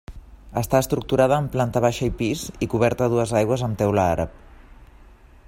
[0.61, 4.35] Està estructurada en planta baixa i pis i coberta a dues aigües amb teula àrab.